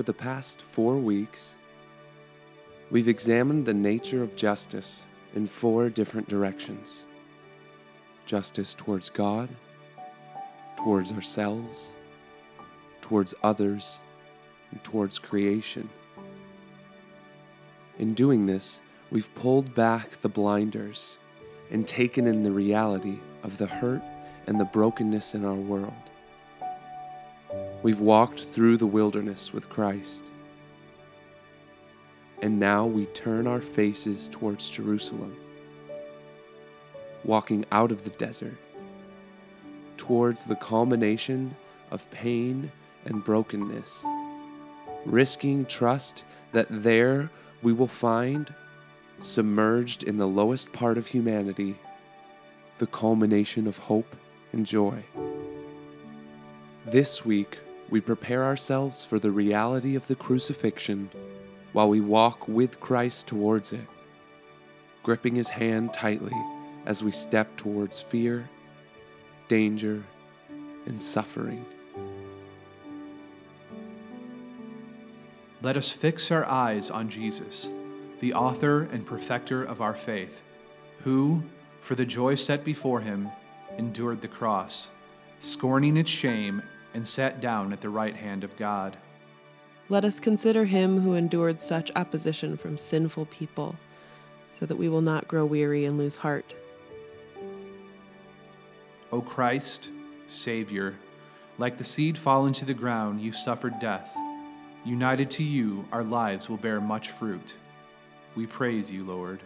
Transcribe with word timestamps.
For 0.00 0.04
the 0.04 0.14
past 0.14 0.62
four 0.62 0.96
weeks, 0.96 1.56
we've 2.90 3.06
examined 3.06 3.66
the 3.66 3.74
nature 3.74 4.22
of 4.22 4.34
justice 4.34 5.04
in 5.34 5.46
four 5.46 5.90
different 5.90 6.26
directions 6.26 7.04
justice 8.24 8.72
towards 8.72 9.10
God, 9.10 9.50
towards 10.78 11.12
ourselves, 11.12 11.92
towards 13.02 13.34
others, 13.42 14.00
and 14.70 14.82
towards 14.82 15.18
creation. 15.18 15.90
In 17.98 18.14
doing 18.14 18.46
this, 18.46 18.80
we've 19.10 19.34
pulled 19.34 19.74
back 19.74 20.22
the 20.22 20.30
blinders 20.30 21.18
and 21.70 21.86
taken 21.86 22.26
in 22.26 22.42
the 22.42 22.52
reality 22.52 23.18
of 23.42 23.58
the 23.58 23.66
hurt 23.66 24.00
and 24.46 24.58
the 24.58 24.64
brokenness 24.64 25.34
in 25.34 25.44
our 25.44 25.52
world. 25.52 25.92
We've 27.82 28.00
walked 28.00 28.44
through 28.44 28.76
the 28.76 28.86
wilderness 28.86 29.54
with 29.54 29.70
Christ. 29.70 30.24
And 32.42 32.60
now 32.60 32.84
we 32.84 33.06
turn 33.06 33.46
our 33.46 33.62
faces 33.62 34.28
towards 34.30 34.68
Jerusalem, 34.68 35.34
walking 37.24 37.64
out 37.72 37.90
of 37.90 38.04
the 38.04 38.10
desert, 38.10 38.56
towards 39.96 40.44
the 40.44 40.56
culmination 40.56 41.56
of 41.90 42.10
pain 42.10 42.70
and 43.06 43.24
brokenness, 43.24 44.04
risking 45.06 45.64
trust 45.64 46.24
that 46.52 46.66
there 46.70 47.30
we 47.62 47.72
will 47.72 47.86
find, 47.86 48.54
submerged 49.20 50.02
in 50.02 50.18
the 50.18 50.28
lowest 50.28 50.70
part 50.72 50.98
of 50.98 51.06
humanity, 51.06 51.78
the 52.78 52.86
culmination 52.86 53.66
of 53.66 53.78
hope 53.78 54.16
and 54.52 54.66
joy. 54.66 55.02
This 56.86 57.24
week, 57.24 57.58
we 57.90 58.00
prepare 58.00 58.44
ourselves 58.44 59.04
for 59.04 59.18
the 59.18 59.30
reality 59.30 59.96
of 59.96 60.06
the 60.06 60.14
crucifixion 60.14 61.10
while 61.72 61.88
we 61.88 62.00
walk 62.00 62.46
with 62.48 62.80
Christ 62.80 63.26
towards 63.26 63.72
it, 63.72 63.86
gripping 65.02 65.34
his 65.34 65.48
hand 65.48 65.92
tightly 65.92 66.36
as 66.86 67.02
we 67.02 67.10
step 67.10 67.56
towards 67.56 68.00
fear, 68.00 68.48
danger, 69.48 70.04
and 70.86 71.00
suffering. 71.00 71.64
Let 75.62 75.76
us 75.76 75.90
fix 75.90 76.30
our 76.30 76.46
eyes 76.46 76.90
on 76.90 77.08
Jesus, 77.08 77.68
the 78.20 78.32
author 78.32 78.82
and 78.92 79.04
perfecter 79.04 79.62
of 79.62 79.80
our 79.82 79.94
faith, 79.94 80.42
who, 81.00 81.42
for 81.82 81.94
the 81.94 82.06
joy 82.06 82.34
set 82.34 82.64
before 82.64 83.00
him, 83.00 83.30
endured 83.76 84.22
the 84.22 84.28
cross, 84.28 84.88
scorning 85.38 85.96
its 85.96 86.10
shame 86.10 86.62
and 86.94 87.06
sat 87.06 87.40
down 87.40 87.72
at 87.72 87.80
the 87.80 87.88
right 87.88 88.16
hand 88.16 88.44
of 88.44 88.56
God. 88.56 88.96
Let 89.88 90.04
us 90.04 90.20
consider 90.20 90.64
him 90.64 91.00
who 91.00 91.14
endured 91.14 91.58
such 91.58 91.90
opposition 91.96 92.56
from 92.56 92.78
sinful 92.78 93.26
people, 93.26 93.76
so 94.52 94.66
that 94.66 94.76
we 94.76 94.88
will 94.88 95.00
not 95.00 95.28
grow 95.28 95.44
weary 95.44 95.84
and 95.84 95.98
lose 95.98 96.16
heart. 96.16 96.54
O 99.12 99.20
Christ, 99.20 99.90
Savior, 100.28 100.94
like 101.58 101.76
the 101.76 101.84
seed 101.84 102.16
fallen 102.16 102.52
to 102.54 102.64
the 102.64 102.74
ground, 102.74 103.20
you 103.20 103.32
suffered 103.32 103.80
death. 103.80 104.16
United 104.84 105.30
to 105.32 105.42
you, 105.42 105.84
our 105.92 106.04
lives 106.04 106.48
will 106.48 106.56
bear 106.56 106.80
much 106.80 107.10
fruit. 107.10 107.56
We 108.36 108.46
praise 108.46 108.90
you, 108.90 109.04
Lord. 109.04 109.40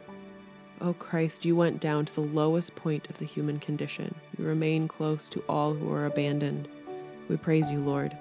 O 0.81 0.92
Christ, 0.92 1.45
you 1.45 1.56
went 1.56 1.81
down 1.81 2.05
to 2.05 2.15
the 2.15 2.20
lowest 2.20 2.75
point 2.75 3.09
of 3.09 3.19
the 3.19 3.25
human 3.25 3.59
condition. 3.59 4.15
You 4.37 4.45
remain 4.45 4.87
close 4.87 5.28
to 5.31 5.42
all 5.48 5.72
who 5.72 5.91
are 5.92 6.06
abandoned. 6.06 6.69
We 7.28 7.36
praise 7.36 7.70
you, 7.70 7.80
Lord. 7.80 8.17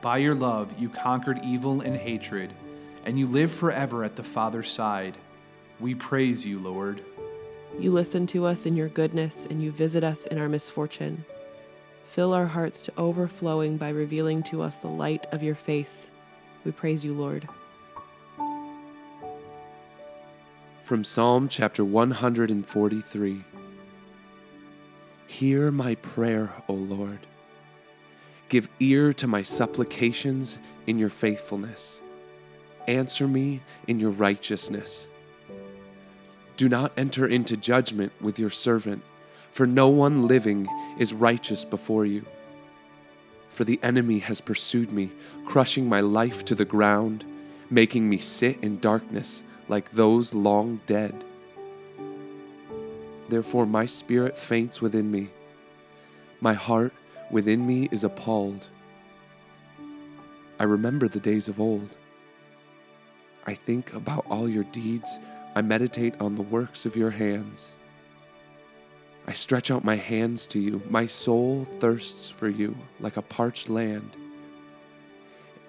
By 0.00 0.18
your 0.18 0.34
love, 0.34 0.72
you 0.78 0.88
conquered 0.88 1.40
evil 1.42 1.80
and 1.80 1.96
hatred, 1.96 2.52
and 3.04 3.18
you 3.18 3.26
live 3.26 3.52
forever 3.52 4.04
at 4.04 4.16
the 4.16 4.22
Father's 4.22 4.70
side. 4.70 5.16
We 5.80 5.94
praise 5.94 6.44
you, 6.44 6.60
Lord. 6.60 7.04
You 7.78 7.90
listen 7.90 8.26
to 8.28 8.44
us 8.44 8.66
in 8.66 8.76
your 8.76 8.88
goodness, 8.88 9.46
and 9.50 9.62
you 9.62 9.70
visit 9.70 10.04
us 10.04 10.26
in 10.26 10.38
our 10.38 10.48
misfortune. 10.48 11.24
Fill 12.08 12.32
our 12.32 12.46
hearts 12.46 12.82
to 12.82 12.92
overflowing 12.96 13.76
by 13.76 13.90
revealing 13.90 14.42
to 14.44 14.62
us 14.62 14.78
the 14.78 14.88
light 14.88 15.26
of 15.32 15.42
your 15.42 15.54
face. 15.54 16.10
We 16.64 16.72
praise 16.72 17.04
you, 17.04 17.12
Lord. 17.12 17.48
From 20.84 21.04
Psalm 21.04 21.48
chapter 21.48 21.84
143 21.84 23.44
Hear 25.26 25.70
my 25.70 25.94
prayer, 25.96 26.50
O 26.66 26.72
Lord. 26.72 27.26
Give 28.48 28.68
ear 28.80 29.12
to 29.14 29.26
my 29.26 29.42
supplications 29.42 30.58
in 30.86 30.98
your 30.98 31.10
faithfulness. 31.10 32.00
Answer 32.86 33.28
me 33.28 33.60
in 33.86 33.98
your 33.98 34.10
righteousness. 34.10 35.08
Do 36.56 36.68
not 36.68 36.92
enter 36.96 37.26
into 37.26 37.56
judgment 37.56 38.12
with 38.20 38.38
your 38.38 38.50
servant, 38.50 39.02
for 39.50 39.66
no 39.66 39.88
one 39.88 40.26
living 40.26 40.66
is 40.98 41.12
righteous 41.12 41.64
before 41.64 42.06
you. 42.06 42.24
For 43.50 43.64
the 43.64 43.78
enemy 43.82 44.20
has 44.20 44.40
pursued 44.40 44.92
me, 44.92 45.10
crushing 45.44 45.88
my 45.88 46.00
life 46.00 46.44
to 46.46 46.54
the 46.54 46.64
ground, 46.64 47.24
making 47.68 48.08
me 48.08 48.18
sit 48.18 48.58
in 48.62 48.80
darkness 48.80 49.44
like 49.68 49.90
those 49.92 50.32
long 50.32 50.80
dead. 50.86 51.24
Therefore, 53.28 53.66
my 53.66 53.84
spirit 53.84 54.38
faints 54.38 54.80
within 54.80 55.10
me. 55.10 55.28
My 56.40 56.54
heart 56.54 56.94
within 57.30 57.66
me 57.66 57.88
is 57.90 58.04
appalled. 58.04 58.68
I 60.58 60.64
remember 60.64 61.08
the 61.08 61.20
days 61.20 61.48
of 61.48 61.60
old. 61.60 61.96
I 63.46 63.54
think 63.54 63.94
about 63.94 64.26
all 64.28 64.48
your 64.48 64.64
deeds. 64.64 65.18
I 65.54 65.62
meditate 65.62 66.20
on 66.20 66.34
the 66.34 66.42
works 66.42 66.84
of 66.84 66.96
your 66.96 67.10
hands. 67.10 67.76
I 69.26 69.32
stretch 69.32 69.70
out 69.70 69.84
my 69.84 69.96
hands 69.96 70.46
to 70.48 70.58
you. 70.58 70.82
My 70.88 71.06
soul 71.06 71.66
thirsts 71.80 72.30
for 72.30 72.48
you 72.48 72.76
like 72.98 73.16
a 73.16 73.22
parched 73.22 73.68
land. 73.68 74.16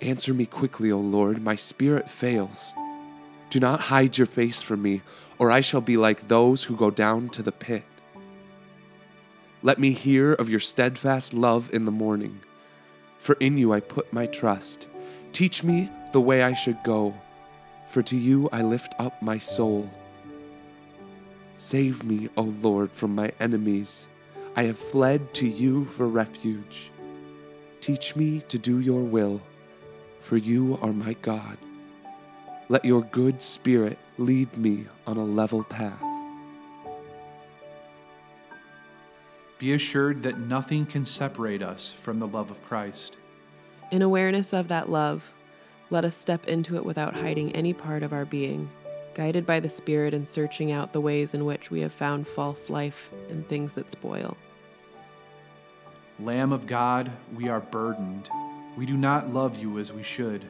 Answer 0.02 0.34
me 0.34 0.46
quickly, 0.46 0.92
O 0.92 0.98
Lord. 0.98 1.42
My 1.42 1.56
spirit 1.56 2.10
fails. 2.10 2.74
Do 3.50 3.60
not 3.60 3.82
hide 3.82 4.18
your 4.18 4.28
face 4.28 4.62
from 4.62 4.82
me, 4.82 5.02
or 5.38 5.52
I 5.52 5.62
shall 5.62 5.82
be 5.82 5.98
like 5.98 6.28
those 6.28 6.64
who 6.64 6.76
go 6.76 6.90
down 6.90 7.30
to 7.30 7.44
the 7.44 7.52
pit. 7.52 7.84
Let 9.62 9.78
me 9.78 9.92
hear 9.92 10.32
of 10.32 10.50
your 10.50 10.62
steadfast 10.62 11.34
love 11.34 11.70
in 11.74 11.84
the 11.84 11.92
morning, 11.92 12.40
for 13.20 13.36
in 13.42 13.58
you 13.58 13.74
I 13.74 13.82
put 13.82 14.14
my 14.14 14.26
trust. 14.26 14.88
Teach 15.34 15.66
me 15.66 15.92
the 16.14 16.22
way 16.22 16.44
I 16.44 16.54
should 16.54 16.82
go, 16.82 17.14
for 17.90 18.02
to 18.04 18.16
you 18.16 18.48
I 18.54 18.62
lift 18.62 18.96
up 19.00 19.22
my 19.22 19.38
soul. 19.38 19.92
Save 21.58 22.06
me, 22.06 22.30
O 22.38 22.44
Lord, 22.44 22.90
from 22.90 23.14
my 23.14 23.34
enemies. 23.38 24.08
I 24.56 24.64
have 24.64 24.80
fled 24.80 25.34
to 25.36 25.48
you 25.48 25.84
for 25.84 26.08
refuge. 26.08 26.90
Teach 27.82 28.16
me 28.16 28.40
to 28.48 28.58
do 28.58 28.80
your 28.80 29.02
will, 29.02 29.42
for 30.22 30.38
you 30.38 30.80
are 30.82 30.94
my 30.94 31.14
God. 31.22 31.58
Let 32.70 32.86
your 32.86 33.02
good 33.02 33.42
spirit 33.42 34.00
lead 34.18 34.58
me 34.58 34.86
on 35.06 35.18
a 35.18 35.26
level 35.26 35.66
path. 35.66 36.09
Be 39.60 39.74
assured 39.74 40.24
that 40.24 40.40
nothing 40.40 40.86
can 40.86 41.04
separate 41.04 41.62
us 41.62 41.92
from 41.92 42.18
the 42.18 42.28
love 42.28 42.50
of 42.50 42.64
Christ. 42.64 43.18
In 43.92 44.02
awareness 44.02 44.54
of 44.54 44.70
that 44.70 44.90
love, 44.90 45.34
let 45.90 46.06
us 46.06 46.16
step 46.16 46.48
into 46.48 46.78
it 46.78 46.86
without 46.86 47.14
hiding 47.14 47.52
any 47.52 47.74
part 47.74 48.02
of 48.02 48.14
our 48.14 48.24
being, 48.24 48.70
guided 49.16 49.46
by 49.46 49.60
the 49.60 49.68
Spirit 49.68 50.14
and 50.14 50.26
searching 50.26 50.72
out 50.72 50.94
the 50.94 51.02
ways 51.02 51.34
in 51.34 51.44
which 51.44 51.70
we 51.70 51.82
have 51.82 51.92
found 51.92 52.26
false 52.26 52.70
life 52.70 53.10
and 53.30 53.46
things 53.50 53.74
that 53.74 53.92
spoil. 53.92 54.38
Lamb 56.22 56.54
of 56.54 56.66
God, 56.66 57.12
we 57.36 57.50
are 57.50 57.60
burdened. 57.60 58.30
We 58.78 58.86
do 58.86 58.96
not 58.96 59.34
love 59.34 59.58
you 59.58 59.78
as 59.78 59.92
we 59.92 60.04
should. 60.04 60.46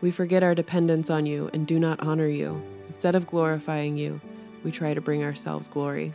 We 0.00 0.12
forget 0.12 0.44
our 0.44 0.54
dependence 0.54 1.10
on 1.10 1.26
you 1.26 1.50
and 1.52 1.66
do 1.66 1.80
not 1.80 2.00
honor 2.00 2.28
you. 2.28 2.62
Instead 2.86 3.16
of 3.16 3.26
glorifying 3.26 3.96
you, 3.96 4.20
we 4.62 4.70
try 4.70 4.94
to 4.94 5.00
bring 5.00 5.24
ourselves 5.24 5.66
glory. 5.66 6.12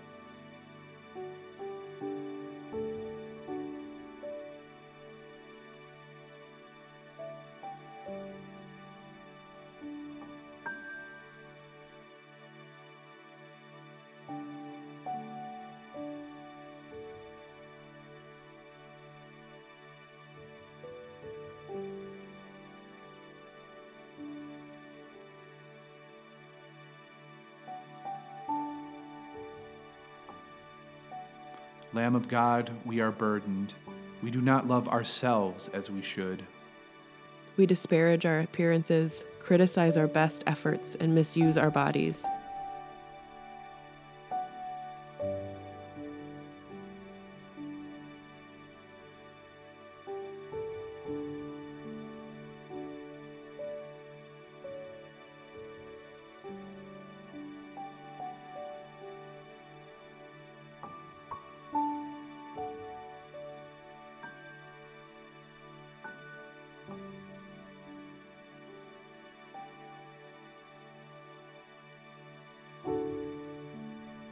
Lamb 31.91 32.15
of 32.15 32.27
God, 32.27 32.69
we 32.86 33.00
are 33.00 33.12
burdened. 33.12 33.74
We 34.21 34.30
do 34.30 34.41
not 34.41 34.68
love 34.68 34.88
ourselves 34.88 35.69
as 35.74 35.89
we 35.89 36.01
should. 36.01 36.44
We 37.57 37.65
disparage 37.65 38.25
our 38.25 38.41
appearances, 38.41 39.25
criticize 39.39 39.97
our 39.97 40.07
best 40.07 40.44
efforts, 40.45 40.95
and 40.95 41.15
misuse 41.15 41.57
our 41.57 41.71
bodies. 41.71 42.25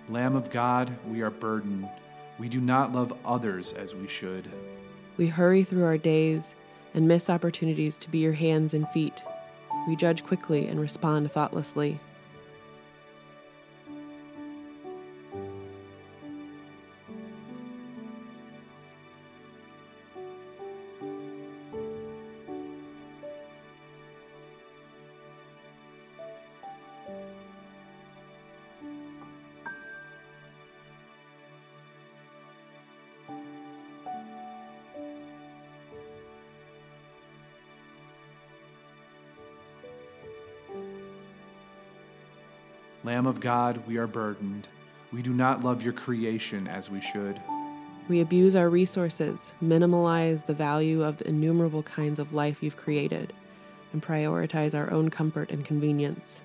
Lamb 0.09 0.37
of 0.37 0.49
God, 0.49 0.95
we 1.09 1.21
are 1.21 1.29
burdened. 1.29 1.89
We 2.39 2.47
do 2.47 2.61
not 2.61 2.93
love 2.93 3.13
others 3.25 3.73
as 3.73 3.93
we 3.93 4.07
should. 4.07 4.49
We 5.17 5.27
hurry 5.27 5.63
through 5.63 5.83
our 5.83 5.97
days 5.97 6.55
and 6.93 7.07
miss 7.07 7.29
opportunities 7.29 7.97
to 7.97 8.09
be 8.09 8.19
your 8.19 8.33
hands 8.33 8.73
and 8.73 8.87
feet. 8.89 9.21
We 9.85 9.97
judge 9.97 10.23
quickly 10.23 10.67
and 10.67 10.79
respond 10.79 11.29
thoughtlessly. 11.31 11.99
Lamb 43.03 43.27
of 43.27 43.39
God, 43.39 43.85
we 43.87 43.97
are 43.97 44.07
burdened. 44.07 44.67
We 45.13 45.21
do 45.21 45.33
not 45.33 45.63
love 45.63 45.81
your 45.81 45.93
creation 45.93 46.67
as 46.67 46.89
we 46.89 46.99
should. 46.99 47.39
We 48.09 48.21
abuse 48.21 48.55
our 48.55 48.69
resources, 48.69 49.53
minimalize 49.61 50.45
the 50.45 50.53
value 50.53 51.03
of 51.03 51.17
the 51.17 51.27
innumerable 51.27 51.83
kinds 51.83 52.19
of 52.19 52.33
life 52.33 52.63
you've 52.63 52.77
created, 52.77 53.33
and 53.93 54.01
prioritize 54.01 54.73
our 54.73 54.91
own 54.91 55.09
comfort 55.09 55.51
and 55.51 55.63
convenience. 55.63 56.41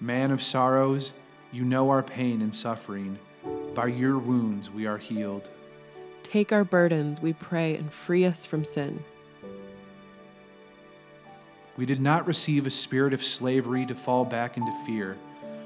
Man 0.00 0.30
of 0.30 0.42
sorrows, 0.42 1.14
you 1.52 1.64
know 1.64 1.88
our 1.88 2.02
pain 2.02 2.42
and 2.42 2.54
suffering. 2.54 3.18
By 3.74 3.86
your 3.86 4.18
wounds 4.18 4.70
we 4.70 4.86
are 4.86 4.98
healed. 4.98 5.48
Take 6.22 6.52
our 6.52 6.64
burdens, 6.64 7.22
we 7.22 7.32
pray, 7.32 7.76
and 7.76 7.90
free 7.90 8.24
us 8.26 8.44
from 8.44 8.64
sin. 8.64 9.02
We 11.76 11.86
did 11.86 12.00
not 12.00 12.26
receive 12.26 12.66
a 12.66 12.70
spirit 12.70 13.14
of 13.14 13.22
slavery 13.22 13.86
to 13.86 13.94
fall 13.94 14.24
back 14.24 14.56
into 14.56 14.72
fear, 14.84 15.16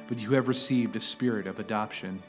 but 0.09 0.19
you 0.19 0.33
have 0.33 0.49
received 0.49 0.95
a 0.95 1.01
spirit 1.01 1.47
of 1.47 1.59
adoption. 1.59 2.23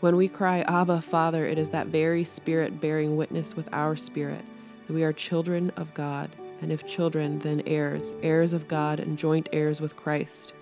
When 0.00 0.16
we 0.16 0.28
cry, 0.28 0.60
Abba, 0.62 1.02
Father, 1.02 1.44
it 1.44 1.58
is 1.58 1.70
that 1.70 1.88
very 1.88 2.24
Spirit 2.24 2.80
bearing 2.80 3.16
witness 3.16 3.56
with 3.56 3.68
our 3.72 3.96
spirit 3.96 4.44
that 4.86 4.94
we 4.94 5.04
are 5.04 5.12
children 5.12 5.70
of 5.76 5.92
God, 5.92 6.30
and 6.62 6.70
if 6.70 6.86
children, 6.86 7.38
then 7.40 7.62
heirs, 7.66 8.12
heirs 8.22 8.52
of 8.52 8.68
God, 8.68 9.00
and 9.00 9.18
joint 9.18 9.48
heirs 9.52 9.80
with 9.80 9.96
Christ. 9.96 10.52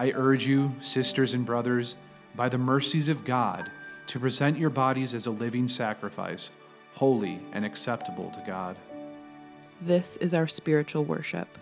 I 0.00 0.12
urge 0.12 0.46
you, 0.46 0.72
sisters 0.80 1.34
and 1.34 1.44
brothers, 1.44 1.96
by 2.34 2.48
the 2.48 2.56
mercies 2.56 3.10
of 3.10 3.22
God, 3.22 3.70
to 4.06 4.18
present 4.18 4.56
your 4.56 4.70
bodies 4.70 5.12
as 5.12 5.26
a 5.26 5.30
living 5.30 5.68
sacrifice, 5.68 6.52
holy 6.94 7.38
and 7.52 7.66
acceptable 7.66 8.30
to 8.30 8.42
God. 8.46 8.78
This 9.82 10.16
is 10.16 10.32
our 10.32 10.48
spiritual 10.48 11.04
worship. 11.04 11.58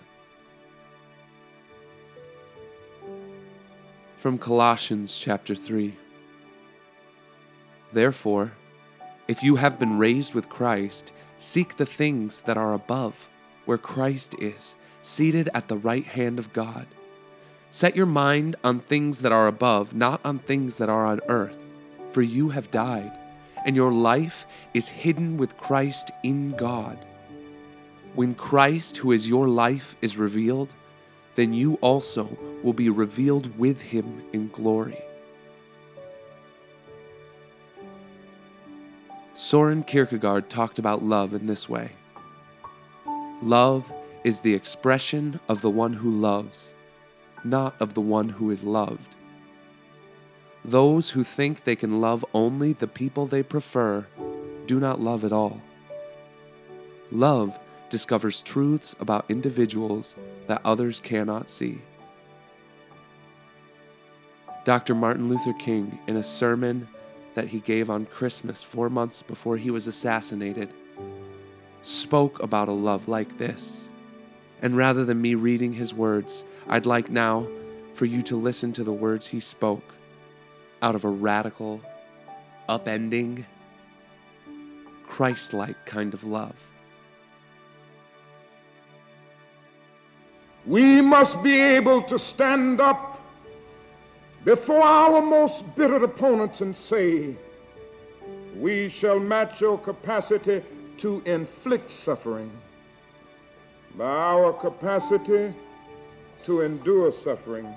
From 4.18 4.38
Colossians 4.38 5.18
chapter 5.18 5.56
3. 5.56 5.96
Therefore, 7.92 8.52
if 9.26 9.42
you 9.42 9.56
have 9.56 9.80
been 9.80 9.98
raised 9.98 10.34
with 10.34 10.48
Christ, 10.48 11.12
seek 11.38 11.74
the 11.74 11.84
things 11.84 12.42
that 12.42 12.56
are 12.56 12.74
above, 12.74 13.28
where 13.64 13.78
Christ 13.78 14.36
is, 14.38 14.76
seated 15.02 15.50
at 15.54 15.66
the 15.66 15.76
right 15.76 16.04
hand 16.04 16.38
of 16.38 16.52
God. 16.52 16.86
Set 17.70 17.94
your 17.94 18.06
mind 18.06 18.56
on 18.64 18.80
things 18.80 19.20
that 19.20 19.32
are 19.32 19.46
above, 19.46 19.94
not 19.94 20.20
on 20.24 20.38
things 20.38 20.76
that 20.78 20.88
are 20.88 21.06
on 21.06 21.20
earth, 21.28 21.58
for 22.10 22.22
you 22.22 22.48
have 22.48 22.70
died, 22.70 23.12
and 23.66 23.76
your 23.76 23.92
life 23.92 24.46
is 24.72 24.88
hidden 24.88 25.36
with 25.36 25.56
Christ 25.58 26.10
in 26.22 26.52
God. 26.52 26.98
When 28.14 28.34
Christ, 28.34 28.96
who 28.96 29.12
is 29.12 29.28
your 29.28 29.48
life, 29.48 29.96
is 30.00 30.16
revealed, 30.16 30.72
then 31.34 31.52
you 31.52 31.74
also 31.74 32.36
will 32.62 32.72
be 32.72 32.88
revealed 32.88 33.56
with 33.58 33.80
him 33.80 34.24
in 34.32 34.48
glory. 34.48 34.98
Soren 39.34 39.84
Kierkegaard 39.84 40.50
talked 40.50 40.80
about 40.80 41.04
love 41.04 41.32
in 41.32 41.46
this 41.46 41.68
way 41.68 41.92
Love 43.40 43.92
is 44.24 44.40
the 44.40 44.52
expression 44.52 45.38
of 45.48 45.60
the 45.60 45.70
one 45.70 45.92
who 45.92 46.10
loves, 46.10 46.74
not 47.44 47.74
of 47.80 47.94
the 47.94 48.00
one 48.00 48.28
who 48.28 48.50
is 48.50 48.62
loved. 48.62 49.14
Those 50.64 51.10
who 51.10 51.22
think 51.22 51.64
they 51.64 51.76
can 51.76 52.00
love 52.00 52.24
only 52.34 52.72
the 52.72 52.86
people 52.86 53.26
they 53.26 53.42
prefer 53.42 54.06
do 54.66 54.78
not 54.78 55.00
love 55.00 55.24
at 55.24 55.32
all. 55.32 55.60
Love 57.10 57.58
discovers 57.88 58.42
truths 58.42 58.94
about 59.00 59.24
individuals 59.30 60.14
that 60.46 60.60
others 60.64 61.00
cannot 61.00 61.48
see. 61.48 61.80
Dr. 64.64 64.94
Martin 64.94 65.28
Luther 65.28 65.54
King, 65.54 65.98
in 66.06 66.16
a 66.16 66.22
sermon 66.22 66.86
that 67.32 67.48
he 67.48 67.60
gave 67.60 67.88
on 67.88 68.04
Christmas 68.04 68.62
four 68.62 68.90
months 68.90 69.22
before 69.22 69.56
he 69.56 69.70
was 69.70 69.86
assassinated, 69.86 70.70
spoke 71.80 72.42
about 72.42 72.68
a 72.68 72.72
love 72.72 73.08
like 73.08 73.38
this. 73.38 73.88
And 74.60 74.76
rather 74.76 75.04
than 75.04 75.22
me 75.22 75.34
reading 75.34 75.72
his 75.72 75.94
words, 75.94 76.44
I'd 76.70 76.84
like 76.84 77.08
now 77.08 77.46
for 77.94 78.04
you 78.04 78.20
to 78.22 78.36
listen 78.36 78.74
to 78.74 78.84
the 78.84 78.92
words 78.92 79.26
he 79.26 79.40
spoke 79.40 79.94
out 80.82 80.94
of 80.94 81.04
a 81.04 81.08
radical, 81.08 81.80
upending, 82.68 83.46
Christ 85.06 85.54
like 85.54 85.86
kind 85.86 86.12
of 86.12 86.24
love. 86.24 86.54
We 90.66 91.00
must 91.00 91.42
be 91.42 91.58
able 91.58 92.02
to 92.02 92.18
stand 92.18 92.82
up 92.82 93.18
before 94.44 94.82
our 94.82 95.22
most 95.22 95.64
bitter 95.74 96.04
opponents 96.04 96.60
and 96.60 96.76
say, 96.76 97.34
We 98.54 98.90
shall 98.90 99.18
match 99.18 99.62
your 99.62 99.78
capacity 99.78 100.62
to 100.98 101.22
inflict 101.24 101.90
suffering 101.90 102.50
by 103.96 104.04
our 104.04 104.52
capacity 104.52 105.54
to 106.44 106.62
endure 106.62 107.12
suffering. 107.12 107.74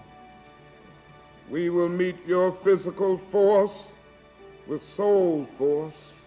We 1.50 1.70
will 1.70 1.90
meet 1.90 2.16
your 2.26 2.52
physical 2.52 3.18
force 3.18 3.92
with 4.68 4.82
soul 4.82 5.46
force. 5.46 6.22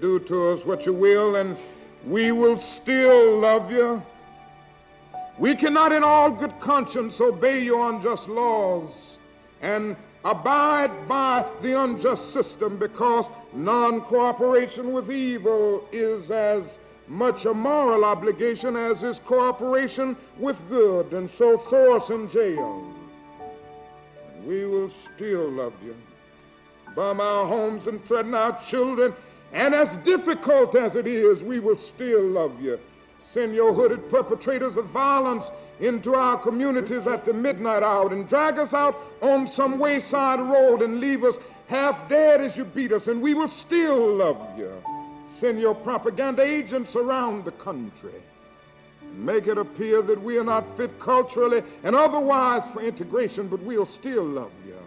Do 0.00 0.20
to 0.20 0.48
us 0.50 0.64
what 0.64 0.86
you 0.86 0.92
will, 0.92 1.36
and 1.36 1.56
we 2.06 2.30
will 2.30 2.58
still 2.58 3.38
love 3.38 3.72
you. 3.72 4.02
We 5.38 5.54
cannot, 5.54 5.92
in 5.92 6.04
all 6.04 6.30
good 6.30 6.58
conscience, 6.60 7.20
obey 7.20 7.64
your 7.64 7.90
unjust 7.90 8.28
laws 8.28 9.18
and 9.60 9.96
abide 10.24 11.08
by 11.08 11.44
the 11.60 11.80
unjust 11.82 12.32
system 12.32 12.76
because 12.76 13.30
non 13.52 14.00
cooperation 14.02 14.92
with 14.92 15.10
evil 15.10 15.84
is 15.92 16.30
as 16.30 16.78
much 17.08 17.46
a 17.46 17.54
moral 17.54 18.04
obligation 18.04 18.76
as 18.76 19.02
is 19.02 19.18
cooperation 19.20 20.16
with 20.38 20.62
good. 20.68 21.12
And 21.12 21.30
so 21.30 21.58
throw 21.58 21.96
us 21.96 22.10
in 22.10 22.28
jail. 22.28 22.94
And 24.34 24.46
we 24.46 24.66
will 24.66 24.90
still 24.90 25.48
love 25.48 25.74
you. 25.82 25.96
Bomb 26.94 27.20
our 27.20 27.46
homes 27.46 27.86
and 27.86 28.04
threaten 28.04 28.34
our 28.34 28.60
children. 28.60 29.14
And 29.52 29.74
as 29.74 29.96
difficult 29.96 30.74
as 30.74 30.96
it 30.96 31.06
is, 31.06 31.42
we 31.42 31.58
will 31.58 31.78
still 31.78 32.22
love 32.22 32.60
you. 32.60 32.78
Send 33.20 33.54
your 33.54 33.72
hooded 33.72 34.08
perpetrators 34.10 34.76
of 34.76 34.86
violence 34.86 35.50
into 35.80 36.14
our 36.14 36.36
communities 36.36 37.06
at 37.06 37.24
the 37.24 37.32
midnight 37.32 37.82
hour 37.82 38.12
and 38.12 38.28
drag 38.28 38.58
us 38.58 38.74
out 38.74 38.96
on 39.20 39.46
some 39.46 39.78
wayside 39.78 40.40
road 40.40 40.82
and 40.82 41.00
leave 41.00 41.24
us 41.24 41.38
half 41.66 42.08
dead 42.08 42.40
as 42.40 42.56
you 42.56 42.64
beat 42.64 42.92
us, 42.92 43.08
and 43.08 43.20
we 43.20 43.34
will 43.34 43.48
still 43.48 44.14
love 44.14 44.58
you. 44.58 44.72
Send 45.28 45.60
your 45.60 45.74
propaganda 45.74 46.42
agents 46.42 46.96
around 46.96 47.44
the 47.44 47.52
country 47.52 48.14
and 49.02 49.24
make 49.24 49.46
it 49.46 49.58
appear 49.58 50.02
that 50.02 50.20
we 50.20 50.38
are 50.38 50.42
not 50.42 50.76
fit 50.76 50.98
culturally 50.98 51.62
and 51.84 51.94
otherwise 51.94 52.66
for 52.72 52.80
integration, 52.80 53.46
but 53.46 53.60
we'll 53.60 53.86
still 53.86 54.24
love 54.24 54.50
you. 54.66 54.78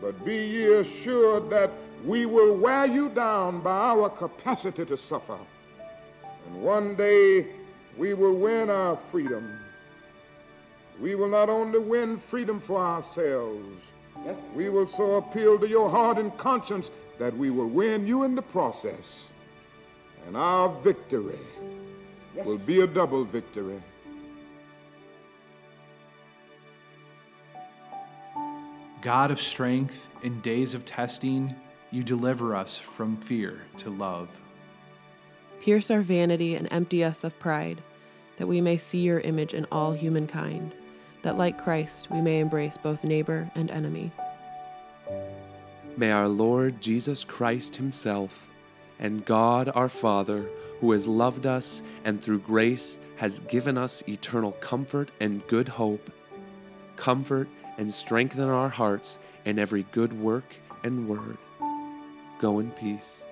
But 0.00 0.24
be 0.24 0.36
ye 0.36 0.74
assured 0.74 1.50
that 1.50 1.70
we 2.04 2.24
will 2.24 2.56
wear 2.56 2.86
you 2.86 3.08
down 3.08 3.60
by 3.60 3.76
our 3.76 4.08
capacity 4.08 4.86
to 4.86 4.96
suffer. 4.96 5.38
And 6.46 6.62
one 6.62 6.94
day 6.94 7.48
we 7.98 8.14
will 8.14 8.34
win 8.34 8.70
our 8.70 8.96
freedom. 8.96 9.58
We 11.00 11.16
will 11.16 11.28
not 11.28 11.50
only 11.50 11.80
win 11.80 12.16
freedom 12.16 12.60
for 12.60 12.78
ourselves, 12.78 13.90
yes. 14.24 14.36
we 14.54 14.68
will 14.68 14.86
so 14.86 15.16
appeal 15.16 15.58
to 15.58 15.68
your 15.68 15.90
heart 15.90 16.16
and 16.16 16.34
conscience 16.38 16.92
that 17.18 17.36
we 17.36 17.50
will 17.50 17.68
win 17.68 18.06
you 18.06 18.22
in 18.22 18.34
the 18.34 18.42
process. 18.42 19.30
And 20.26 20.36
our 20.36 20.68
victory 20.68 21.38
yes. 22.34 22.46
will 22.46 22.58
be 22.58 22.80
a 22.80 22.86
double 22.86 23.24
victory. 23.24 23.82
God 29.00 29.30
of 29.30 29.38
strength, 29.38 30.08
in 30.22 30.40
days 30.40 30.72
of 30.72 30.86
testing, 30.86 31.54
you 31.90 32.02
deliver 32.02 32.56
us 32.56 32.78
from 32.78 33.18
fear 33.18 33.60
to 33.76 33.90
love. 33.90 34.30
Pierce 35.60 35.90
our 35.90 36.00
vanity 36.00 36.54
and 36.54 36.68
empty 36.70 37.04
us 37.04 37.22
of 37.22 37.38
pride, 37.38 37.82
that 38.38 38.46
we 38.46 38.62
may 38.62 38.78
see 38.78 39.00
your 39.00 39.20
image 39.20 39.52
in 39.52 39.66
all 39.70 39.92
humankind, 39.92 40.74
that 41.20 41.36
like 41.36 41.62
Christ 41.62 42.08
we 42.10 42.22
may 42.22 42.40
embrace 42.40 42.78
both 42.82 43.04
neighbor 43.04 43.50
and 43.54 43.70
enemy. 43.70 44.10
May 45.98 46.10
our 46.10 46.28
Lord 46.28 46.80
Jesus 46.80 47.24
Christ 47.24 47.76
Himself 47.76 48.48
and 48.98 49.24
God 49.24 49.70
our 49.74 49.88
Father, 49.88 50.46
who 50.80 50.92
has 50.92 51.06
loved 51.06 51.46
us 51.46 51.82
and 52.04 52.20
through 52.20 52.40
grace 52.40 52.98
has 53.16 53.40
given 53.40 53.78
us 53.78 54.02
eternal 54.08 54.52
comfort 54.52 55.10
and 55.20 55.46
good 55.46 55.68
hope, 55.68 56.10
comfort 56.96 57.48
and 57.78 57.92
strengthen 57.92 58.48
our 58.48 58.68
hearts 58.68 59.18
in 59.44 59.58
every 59.58 59.84
good 59.92 60.12
work 60.12 60.56
and 60.82 61.08
word. 61.08 61.38
Go 62.40 62.58
in 62.58 62.70
peace. 62.72 63.24